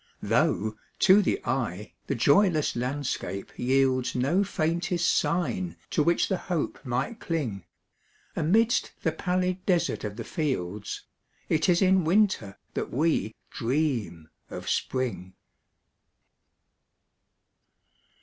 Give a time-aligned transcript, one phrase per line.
[0.23, 7.19] Though, to the eye, the joyless landscape yieldsNo faintest sign to which the hope might
[7.19, 15.35] cling,—Amidst the pallid desert of the fields,—It is in Winter that we dream of Spring.